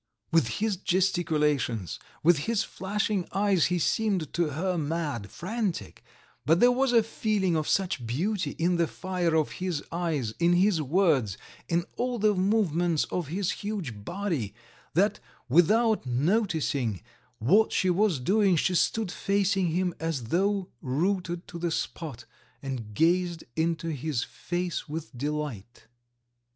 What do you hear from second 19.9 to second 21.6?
as though rooted to